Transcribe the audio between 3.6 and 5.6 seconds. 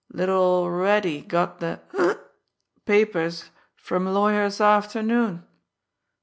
from lawyer 'safternoon.